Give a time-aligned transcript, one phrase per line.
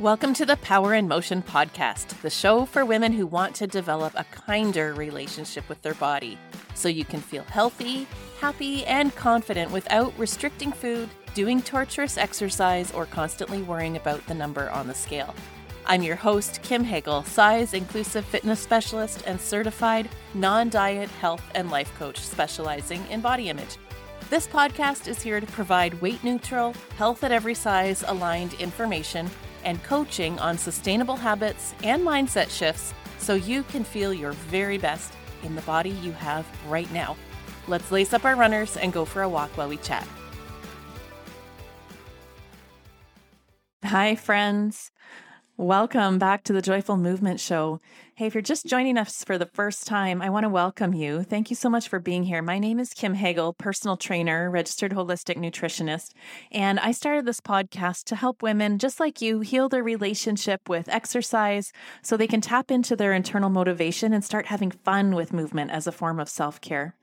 [0.00, 4.12] Welcome to the Power in Motion podcast, the show for women who want to develop
[4.14, 6.38] a kinder relationship with their body
[6.74, 8.06] so you can feel healthy,
[8.40, 14.70] happy, and confident without restricting food, doing torturous exercise, or constantly worrying about the number
[14.70, 15.34] on the scale.
[15.84, 21.72] I'm your host, Kim Hagle, size inclusive fitness specialist and certified non diet health and
[21.72, 23.78] life coach specializing in body image.
[24.30, 29.28] This podcast is here to provide weight neutral, health at every size aligned information
[29.64, 35.12] and coaching on sustainable habits and mindset shifts so you can feel your very best
[35.42, 37.16] in the body you have right now.
[37.66, 40.06] Let's lace up our runners and go for a walk while we chat.
[43.84, 44.90] Hi, friends.
[45.60, 47.80] Welcome back to the Joyful Movement Show.
[48.14, 51.24] Hey, if you're just joining us for the first time, I want to welcome you.
[51.24, 52.40] Thank you so much for being here.
[52.42, 56.12] My name is Kim Hagle, personal trainer, registered holistic nutritionist,
[56.52, 60.88] and I started this podcast to help women just like you heal their relationship with
[60.88, 65.72] exercise so they can tap into their internal motivation and start having fun with movement
[65.72, 66.94] as a form of self care.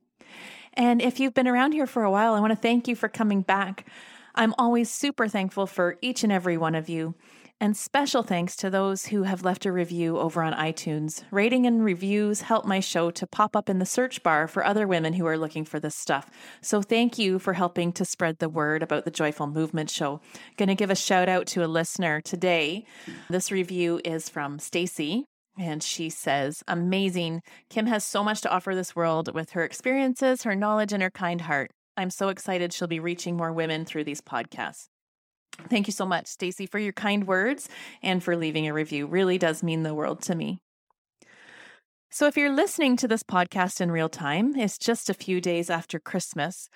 [0.75, 3.09] And if you've been around here for a while, I want to thank you for
[3.09, 3.85] coming back.
[4.33, 7.15] I'm always super thankful for each and every one of you.
[7.61, 11.23] And special thanks to those who have left a review over on iTunes.
[11.31, 14.85] Rating and reviews help my show to pop up in the search bar for other
[14.85, 16.29] women who are looking for this stuff.
[16.59, 20.19] So thank you for helping to spread the word about the Joyful Movement Show.
[20.57, 22.85] Going to give a shout out to a listener today.
[23.29, 25.23] This review is from Stacy.
[25.57, 27.41] And she says, Amazing.
[27.69, 31.09] Kim has so much to offer this world with her experiences, her knowledge, and her
[31.09, 31.71] kind heart.
[31.95, 34.87] I'm so excited she'll be reaching more women through these podcasts.
[35.69, 37.69] Thank you so much, Stacy, for your kind words
[38.03, 39.07] and for leaving a review.
[39.07, 40.59] Really does mean the world to me.
[42.11, 45.69] So, if you're listening to this podcast in real time, it's just a few days
[45.69, 46.69] after Christmas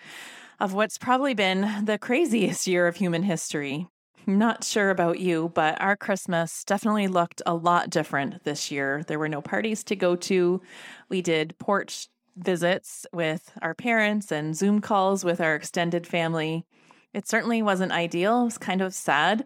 [0.59, 3.87] of what's probably been the craziest year of human history.
[4.27, 9.03] not sure about you, but our Christmas definitely looked a lot different this year.
[9.07, 10.61] There were no parties to go to.
[11.07, 16.65] We did porch visits with our parents and Zoom calls with our extended family.
[17.13, 18.41] It certainly wasn't ideal.
[18.41, 19.45] It was kind of sad,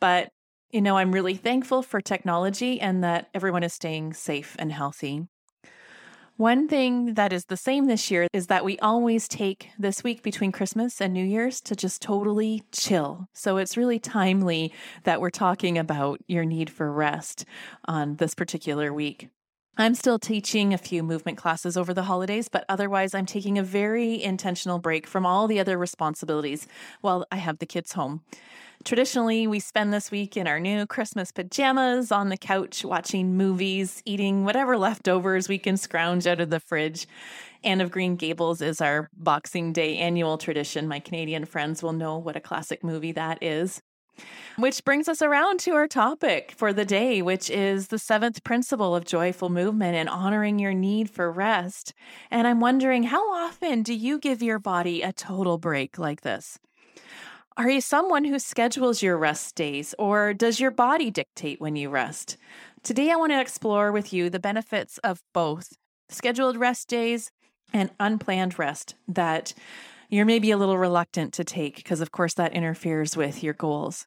[0.00, 0.30] but
[0.70, 5.28] you know, I'm really thankful for technology and that everyone is staying safe and healthy.
[6.36, 10.24] One thing that is the same this year is that we always take this week
[10.24, 13.28] between Christmas and New Year's to just totally chill.
[13.32, 14.72] So it's really timely
[15.04, 17.44] that we're talking about your need for rest
[17.84, 19.28] on this particular week.
[19.76, 23.62] I'm still teaching a few movement classes over the holidays, but otherwise, I'm taking a
[23.64, 26.68] very intentional break from all the other responsibilities
[27.00, 28.22] while I have the kids home.
[28.84, 34.00] Traditionally, we spend this week in our new Christmas pajamas on the couch, watching movies,
[34.04, 37.08] eating whatever leftovers we can scrounge out of the fridge.
[37.64, 40.86] Anne of Green Gables is our Boxing Day annual tradition.
[40.86, 43.82] My Canadian friends will know what a classic movie that is.
[44.56, 48.94] Which brings us around to our topic for the day, which is the seventh principle
[48.94, 51.92] of joyful movement and honoring your need for rest.
[52.30, 56.58] And I'm wondering, how often do you give your body a total break like this?
[57.56, 61.88] Are you someone who schedules your rest days, or does your body dictate when you
[61.88, 62.36] rest?
[62.82, 65.72] Today, I want to explore with you the benefits of both
[66.08, 67.30] scheduled rest days
[67.72, 69.54] and unplanned rest that
[70.08, 74.06] you're maybe a little reluctant to take because, of course, that interferes with your goals.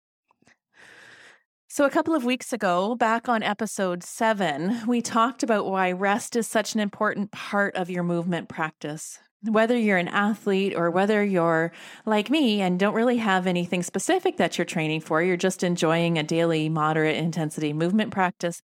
[1.70, 6.38] So, a couple of weeks ago, back on episode seven, we talked about why rest
[6.38, 9.20] is such an important part of your movement practice.
[9.44, 11.74] Whether you're an athlete or whether you're
[12.06, 16.18] like me and don't really have anything specific that you're training for, you're just enjoying
[16.18, 18.62] a daily moderate intensity movement practice,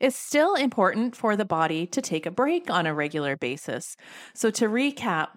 [0.00, 3.96] it's still important for the body to take a break on a regular basis.
[4.34, 5.28] So, to recap,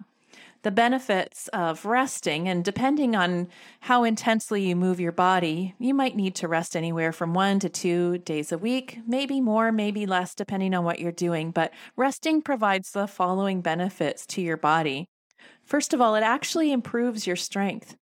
[0.62, 2.48] the benefits of resting.
[2.48, 3.48] And depending on
[3.80, 7.68] how intensely you move your body, you might need to rest anywhere from one to
[7.68, 11.50] two days a week, maybe more, maybe less, depending on what you're doing.
[11.50, 15.06] But resting provides the following benefits to your body.
[15.64, 17.96] First of all, it actually improves your strength.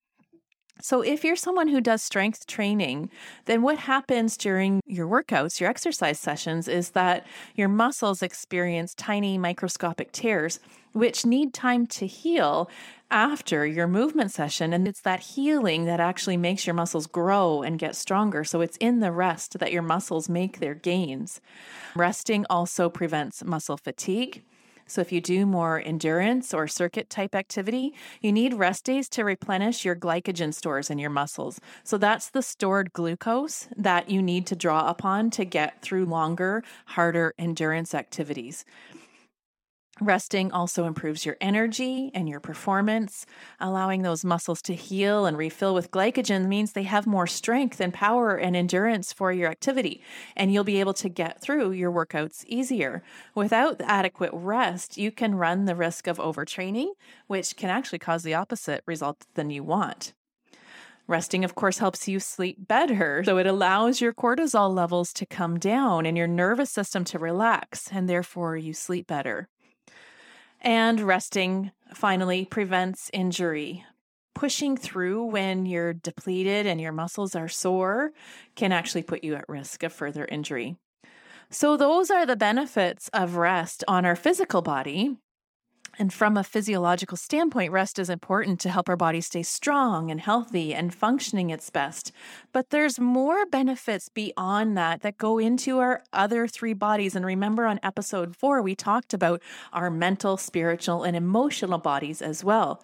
[0.85, 3.09] So, if you're someone who does strength training,
[3.47, 9.39] then what happens during your workouts, your exercise sessions, is that your muscles experience tiny
[9.39, 10.61] microscopic tears,
[10.93, 12.69] which need time to heal
[13.11, 14.75] after your movement session.
[14.75, 18.45] And it's that healing that actually makes your muscles grow and get stronger.
[18.45, 21.41] So, it's in the rest that your muscles make their gains.
[21.97, 24.43] Resting also prevents muscle fatigue.
[24.87, 29.25] So, if you do more endurance or circuit type activity, you need rest days to
[29.25, 31.61] replenish your glycogen stores in your muscles.
[31.83, 36.63] So, that's the stored glucose that you need to draw upon to get through longer,
[36.87, 38.65] harder endurance activities.
[40.01, 43.27] Resting also improves your energy and your performance.
[43.61, 47.95] Allowing those muscles to heal and refill with glycogen means they have more strength and
[47.95, 50.03] power and endurance for your activity,
[50.37, 53.05] and you'll be able to get through your workouts easier.
[53.37, 56.89] Without adequate rest, you can run the risk of overtraining,
[57.29, 60.13] which can actually cause the opposite result than you want.
[61.07, 63.23] Resting, of course, helps you sleep better.
[63.25, 67.91] So it allows your cortisol levels to come down and your nervous system to relax,
[67.93, 69.49] and therefore you sleep better.
[70.65, 73.85] And resting finally prevents injury.
[74.35, 78.13] Pushing through when you're depleted and your muscles are sore
[78.57, 80.77] can actually put you at risk of further injury.
[81.51, 85.19] So, those are the benefits of rest on our physical body.
[85.99, 90.21] And from a physiological standpoint, rest is important to help our body stay strong and
[90.21, 92.11] healthy and functioning its best.
[92.53, 97.15] But there's more benefits beyond that that go into our other three bodies.
[97.15, 99.41] And remember, on episode four, we talked about
[99.73, 102.83] our mental, spiritual, and emotional bodies as well.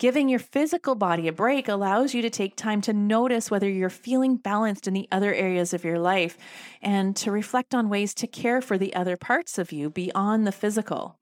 [0.00, 3.90] Giving your physical body a break allows you to take time to notice whether you're
[3.90, 6.38] feeling balanced in the other areas of your life
[6.80, 10.52] and to reflect on ways to care for the other parts of you beyond the
[10.52, 11.18] physical.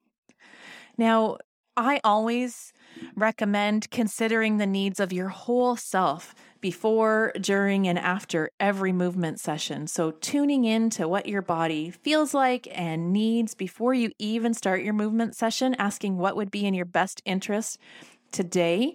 [0.99, 1.37] Now,
[1.77, 2.73] I always
[3.15, 9.87] recommend considering the needs of your whole self before, during, and after every movement session.
[9.87, 14.83] So, tuning in to what your body feels like and needs before you even start
[14.83, 17.79] your movement session, asking what would be in your best interest
[18.33, 18.93] today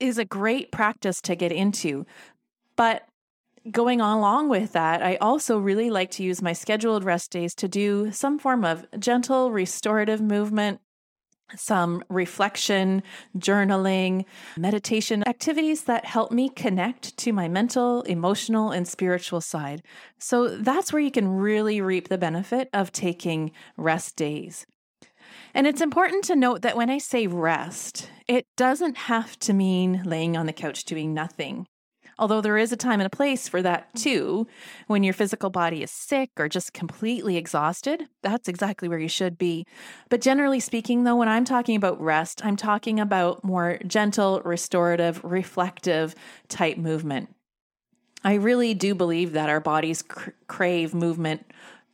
[0.00, 2.06] is a great practice to get into.
[2.76, 3.06] But
[3.70, 7.68] going along with that, I also really like to use my scheduled rest days to
[7.68, 10.80] do some form of gentle restorative movement
[11.56, 13.02] some reflection,
[13.36, 14.24] journaling,
[14.56, 19.82] meditation activities that help me connect to my mental, emotional, and spiritual side.
[20.18, 24.66] So that's where you can really reap the benefit of taking rest days.
[25.54, 30.02] And it's important to note that when I say rest, it doesn't have to mean
[30.04, 31.66] laying on the couch doing nothing.
[32.18, 34.02] Although there is a time and a place for that mm-hmm.
[34.02, 34.46] too.
[34.86, 39.38] When your physical body is sick or just completely exhausted, that's exactly where you should
[39.38, 39.66] be.
[40.08, 45.22] But generally speaking, though, when I'm talking about rest, I'm talking about more gentle, restorative,
[45.24, 46.14] reflective
[46.48, 47.34] type movement.
[48.24, 51.46] I really do believe that our bodies cr- crave movement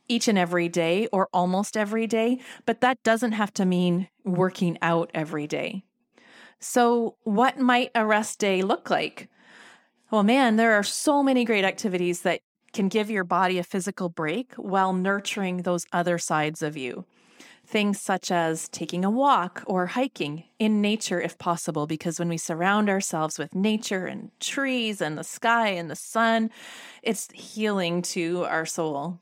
[0.07, 4.77] each and every day or almost every day, but that doesn't have to mean working
[4.81, 5.83] out every day.
[6.59, 9.29] So, what might a rest day look like?
[10.11, 12.41] Well, man, there are so many great activities that
[12.73, 17.05] can give your body a physical break while nurturing those other sides of you.
[17.67, 22.37] Things such as taking a walk or hiking in nature, if possible, because when we
[22.37, 26.49] surround ourselves with nature and trees and the sky and the sun,
[27.03, 29.19] it's healing to our soul.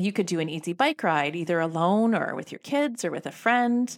[0.00, 3.26] You could do an easy bike ride, either alone or with your kids or with
[3.26, 3.96] a friend.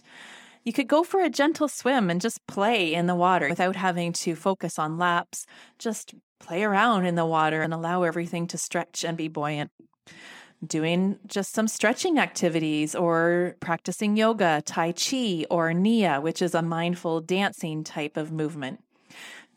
[0.63, 4.13] You could go for a gentle swim and just play in the water without having
[4.13, 5.45] to focus on laps.
[5.77, 9.71] Just play around in the water and allow everything to stretch and be buoyant.
[10.65, 16.61] Doing just some stretching activities or practicing yoga, Tai Chi, or Nia, which is a
[16.61, 18.81] mindful dancing type of movement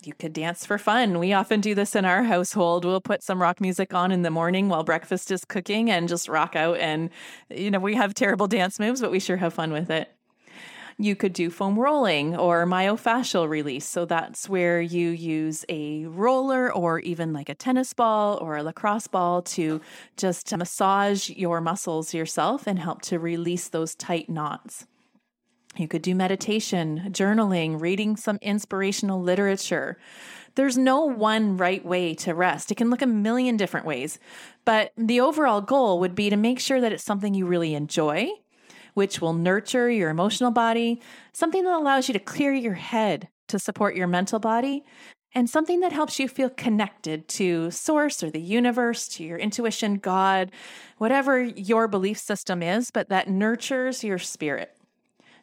[0.05, 1.19] you could dance for fun.
[1.19, 2.85] We often do this in our household.
[2.85, 6.27] We'll put some rock music on in the morning while breakfast is cooking and just
[6.27, 6.77] rock out.
[6.77, 7.09] And,
[7.49, 10.13] you know, we have terrible dance moves, but we sure have fun with it.
[10.97, 13.87] You could do foam rolling or myofascial release.
[13.87, 18.63] So that's where you use a roller or even like a tennis ball or a
[18.63, 19.81] lacrosse ball to
[20.17, 24.85] just massage your muscles yourself and help to release those tight knots.
[25.75, 29.97] You could do meditation, journaling, reading some inspirational literature.
[30.55, 32.71] There's no one right way to rest.
[32.71, 34.19] It can look a million different ways,
[34.65, 38.29] but the overall goal would be to make sure that it's something you really enjoy
[38.93, 41.01] which will nurture your emotional body,
[41.33, 44.83] something that allows you to clear your head to support your mental body,
[45.35, 49.95] and something that helps you feel connected to source or the universe, to your intuition,
[49.95, 50.51] God,
[50.97, 54.77] whatever your belief system is, but that nurtures your spirit.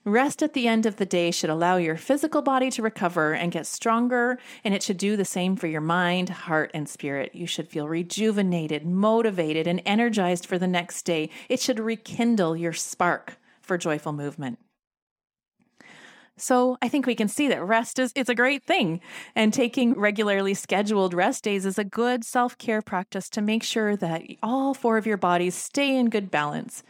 [0.06, 3.52] Rest at the end of the day should allow your physical body to recover and
[3.52, 7.34] get stronger, and it should do the same for your mind, heart, and spirit.
[7.34, 11.28] You should feel rejuvenated, motivated, and energized for the next day.
[11.50, 14.58] It should rekindle your spark for joyful movement.
[16.38, 19.02] So I think we can see that rest is it's a great thing
[19.36, 24.22] and taking regularly scheduled rest days is a good self-care practice to make sure that
[24.42, 26.82] all four of your bodies stay in good balance.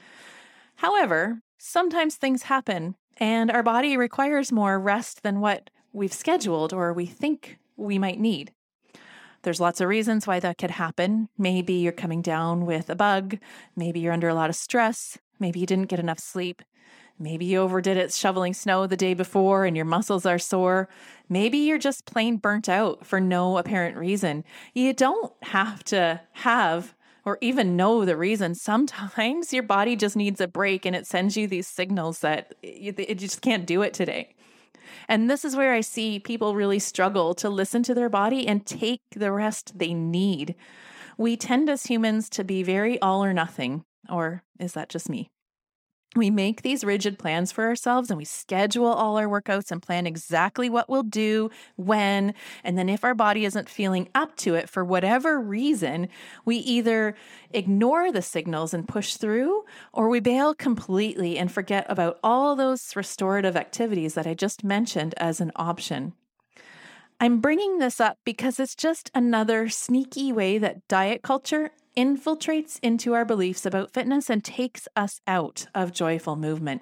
[0.76, 6.92] However, sometimes things happen and our body requires more rest than what we've scheduled or
[6.92, 8.52] we think we might need.
[9.42, 11.28] There's lots of reasons why that could happen.
[11.38, 13.38] Maybe you're coming down with a bug,
[13.76, 16.62] maybe you're under a lot of stress, maybe you didn't get enough sleep,
[17.22, 20.88] Maybe you overdid it shoveling snow the day before and your muscles are sore.
[21.28, 24.42] Maybe you're just plain burnt out for no apparent reason.
[24.72, 26.94] You don't have to have
[27.30, 28.56] or even know the reason.
[28.56, 33.18] Sometimes your body just needs a break and it sends you these signals that it
[33.18, 34.34] just can't do it today.
[35.08, 38.66] And this is where I see people really struggle to listen to their body and
[38.66, 40.56] take the rest they need.
[41.16, 45.30] We tend as humans to be very all or nothing, or is that just me?
[46.16, 50.06] We make these rigid plans for ourselves and we schedule all our workouts and plan
[50.06, 52.34] exactly what we'll do when.
[52.64, 56.08] And then, if our body isn't feeling up to it for whatever reason,
[56.44, 57.14] we either
[57.52, 62.96] ignore the signals and push through, or we bail completely and forget about all those
[62.96, 66.14] restorative activities that I just mentioned as an option.
[67.22, 73.12] I'm bringing this up because it's just another sneaky way that diet culture infiltrates into
[73.12, 76.80] our beliefs about fitness and takes us out of joyful movement.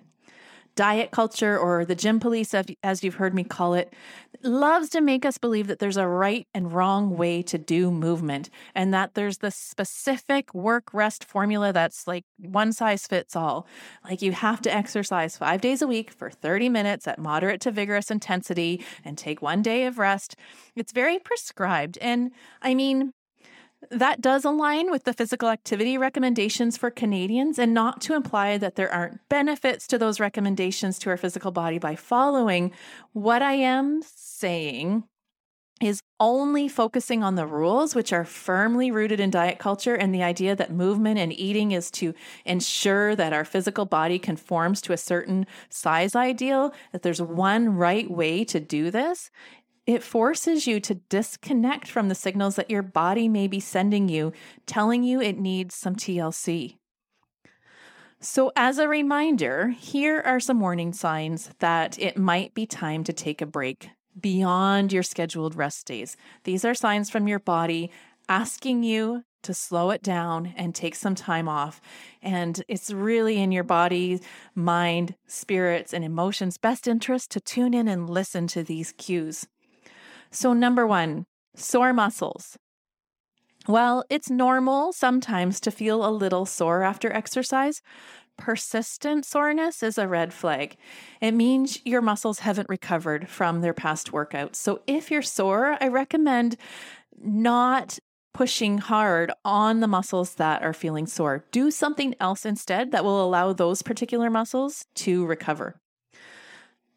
[0.79, 2.55] Diet culture, or the gym police,
[2.85, 3.93] as you've heard me call it,
[4.45, 8.49] loves to make us believe that there's a right and wrong way to do movement
[8.77, 13.67] and that there's the specific work rest formula that's like one size fits all.
[14.05, 17.73] Like you have to exercise five days a week for 30 minutes at moderate to
[17.73, 20.37] vigorous intensity and take one day of rest.
[20.77, 21.99] It's very prescribed.
[22.01, 22.31] And
[22.63, 23.15] I mean,
[23.91, 28.75] that does align with the physical activity recommendations for Canadians, and not to imply that
[28.75, 32.73] there aren't benefits to those recommendations to our physical body by following.
[33.13, 35.05] What I am saying
[35.81, 40.25] is only focusing on the rules, which are firmly rooted in diet culture and the
[40.25, 42.13] idea that movement and eating is to
[42.45, 48.11] ensure that our physical body conforms to a certain size ideal, that there's one right
[48.11, 49.31] way to do this,
[49.89, 54.35] it forces you to disconnect from the signals that your body may be sending you,
[54.67, 56.77] telling you it needs some TLC.
[58.21, 63.15] So, as a reminder, here are some warning signs that it might be time to
[63.15, 63.89] take a break
[64.21, 66.19] beyond your scheduled rest days.
[66.45, 67.91] These are signs from your body
[68.29, 71.81] asking you to slow it down and take some time off.
[72.21, 74.21] And it's really in your body,
[74.55, 79.47] mind, spirits, and emotions' best interest to tune in and listen to these cues.
[80.31, 82.57] So, number one, sore muscles.
[83.67, 87.83] Well, it's normal sometimes to feel a little sore after exercise.
[88.37, 90.77] Persistent soreness is a red flag.
[91.21, 94.57] It means your muscles haven't recovered from their past workouts.
[94.57, 96.57] So, if you're sore, I recommend
[97.21, 97.99] not
[98.33, 101.45] pushing hard on the muscles that are feeling sore.
[101.51, 105.81] Do something else instead that will allow those particular muscles to recover.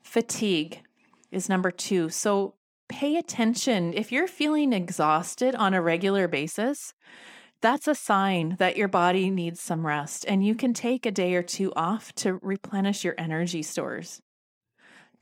[0.03, 0.83] Fatigue
[1.31, 2.09] is number two.
[2.09, 2.53] So,
[2.91, 3.93] pay attention.
[3.93, 6.93] If you're feeling exhausted on a regular basis,
[7.61, 11.35] that's a sign that your body needs some rest, and you can take a day
[11.35, 14.21] or two off to replenish your energy stores.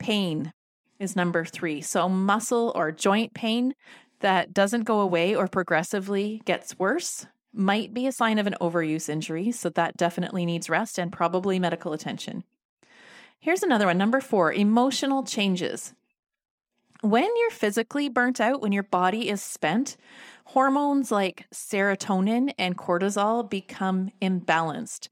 [0.00, 0.52] Pain
[0.98, 1.80] is number three.
[1.80, 3.74] So, muscle or joint pain
[4.18, 9.08] that doesn't go away or progressively gets worse might be a sign of an overuse
[9.08, 9.52] injury.
[9.52, 12.42] So, that definitely needs rest and probably medical attention.
[13.38, 13.96] Here's another one.
[13.96, 15.94] Number four emotional changes.
[17.02, 19.96] When you're physically burnt out, when your body is spent,
[20.44, 25.08] hormones like serotonin and cortisol become imbalanced.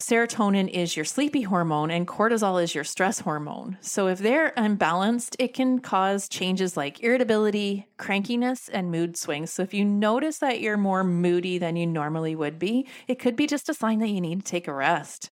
[0.00, 3.78] Serotonin is your sleepy hormone and cortisol is your stress hormone.
[3.80, 9.50] So, if they're unbalanced, it can cause changes like irritability, crankiness, and mood swings.
[9.50, 13.34] So, if you notice that you're more moody than you normally would be, it could
[13.34, 15.30] be just a sign that you need to take a rest.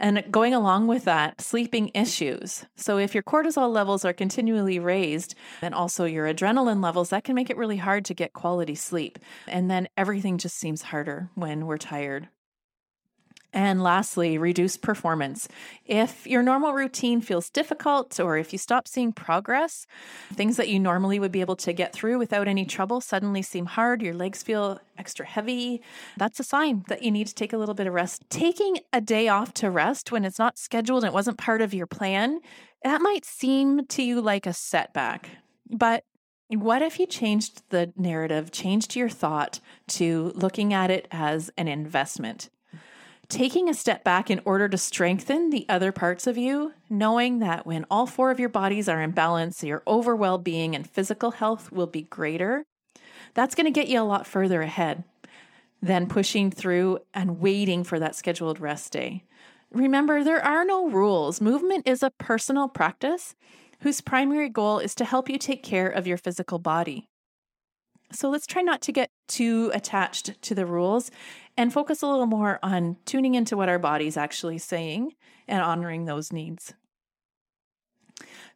[0.00, 2.64] And going along with that, sleeping issues.
[2.74, 7.34] So, if your cortisol levels are continually raised and also your adrenaline levels, that can
[7.34, 9.18] make it really hard to get quality sleep.
[9.46, 12.28] And then everything just seems harder when we're tired.
[13.52, 15.48] And lastly, reduce performance.
[15.84, 19.86] If your normal routine feels difficult, or if you stop seeing progress,
[20.34, 23.66] things that you normally would be able to get through without any trouble suddenly seem
[23.66, 25.82] hard, your legs feel extra heavy,
[26.16, 28.22] that's a sign that you need to take a little bit of rest.
[28.30, 31.74] Taking a day off to rest when it's not scheduled and it wasn't part of
[31.74, 32.40] your plan,
[32.84, 35.28] that might seem to you like a setback.
[35.68, 36.04] But
[36.48, 41.68] what if you changed the narrative, changed your thought to looking at it as an
[41.68, 42.50] investment?
[43.30, 47.64] Taking a step back in order to strengthen the other parts of you, knowing that
[47.64, 51.72] when all four of your bodies are in balance, your overall being and physical health
[51.72, 52.64] will be greater,
[53.32, 55.04] that's going to get you a lot further ahead
[55.80, 59.24] than pushing through and waiting for that scheduled rest day.
[59.72, 61.40] Remember, there are no rules.
[61.40, 63.34] Movement is a personal practice
[63.80, 67.09] whose primary goal is to help you take care of your physical body.
[68.12, 71.10] So let's try not to get too attached to the rules
[71.56, 75.12] and focus a little more on tuning into what our body's actually saying
[75.46, 76.74] and honoring those needs.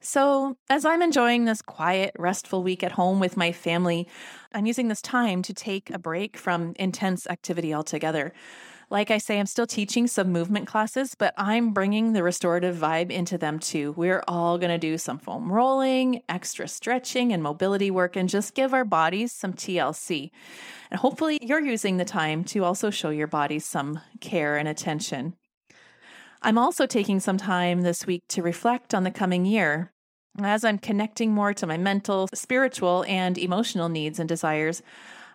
[0.01, 4.07] So, as I'm enjoying this quiet, restful week at home with my family,
[4.53, 8.35] I'm using this time to take a break from intense activity altogether.
[8.95, 13.11] Like I say, I'm still teaching some movement classes, but I'm bringing the restorative vibe
[13.11, 13.91] into them too.
[13.97, 18.55] We're all going to do some foam rolling, extra stretching, and mobility work, and just
[18.55, 20.31] give our bodies some TLC.
[20.93, 25.35] And hopefully, you're using the time to also show your bodies some care and attention.
[26.41, 29.93] I'm also taking some time this week to reflect on the coming year.
[30.41, 34.85] As I'm connecting more to my mental, spiritual, and emotional needs and desires,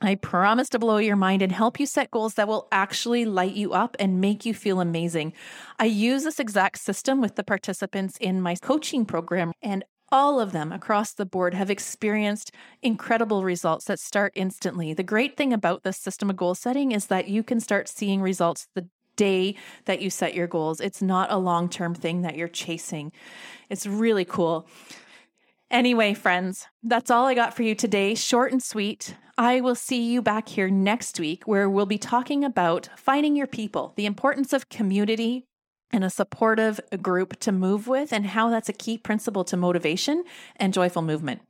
[0.00, 3.52] I promise to blow your mind and help you set goals that will actually light
[3.52, 5.34] you up and make you feel amazing.
[5.78, 10.52] I use this exact system with the participants in my coaching program, and all of
[10.52, 14.92] them across the board have experienced incredible results that start instantly.
[14.92, 18.20] The great thing about this system of goal setting is that you can start seeing
[18.20, 20.80] results the day that you set your goals.
[20.80, 23.12] It's not a long term thing that you're chasing.
[23.68, 24.66] It's really cool.
[25.70, 28.14] Anyway, friends, that's all I got for you today.
[28.14, 29.14] Short and sweet.
[29.38, 33.46] I will see you back here next week where we'll be talking about finding your
[33.46, 35.46] people, the importance of community,
[35.92, 40.24] and a supportive group to move with, and how that's a key principle to motivation
[40.56, 41.42] and joyful movement.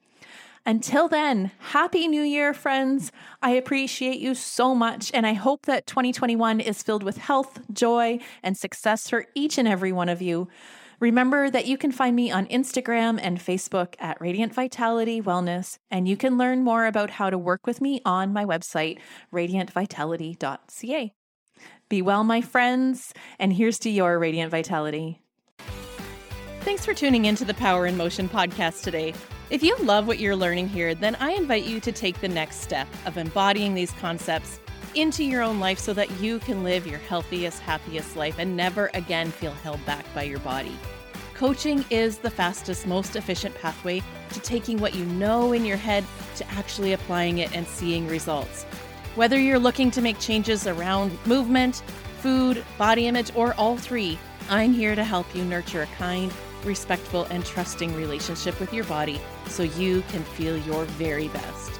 [0.66, 3.12] Until then, Happy New Year, friends.
[3.40, 8.18] I appreciate you so much, and I hope that 2021 is filled with health, joy,
[8.42, 10.48] and success for each and every one of you.
[11.00, 16.06] Remember that you can find me on Instagram and Facebook at Radiant Vitality Wellness, and
[16.06, 18.98] you can learn more about how to work with me on my website,
[19.32, 21.14] radiantvitality.ca.
[21.90, 25.20] Be well, my friends, and here's to your radiant vitality.
[26.60, 29.12] Thanks for tuning in to the Power in Motion podcast today.
[29.50, 32.60] If you love what you're learning here, then I invite you to take the next
[32.60, 34.60] step of embodying these concepts
[34.94, 38.88] into your own life so that you can live your healthiest, happiest life and never
[38.94, 40.76] again feel held back by your body.
[41.34, 44.00] Coaching is the fastest, most efficient pathway
[44.32, 46.04] to taking what you know in your head
[46.36, 48.64] to actually applying it and seeing results.
[49.16, 51.82] Whether you're looking to make changes around movement,
[52.20, 54.16] food, body image, or all three,
[54.48, 56.32] I'm here to help you nurture a kind,
[56.64, 61.72] respectful, and trusting relationship with your body so you can feel your very best.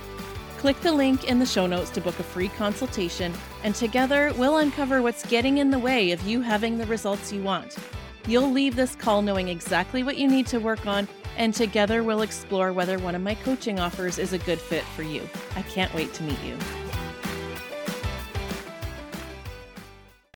[0.59, 4.59] Click the link in the show notes to book a free consultation, and together we'll
[4.59, 7.77] uncover what's getting in the way of you having the results you want.
[8.27, 12.23] You'll leave this call knowing exactly what you need to work on, and together we'll
[12.23, 15.23] explore whether one of my coaching offers is a good fit for you.
[15.55, 16.59] I can't wait to meet you.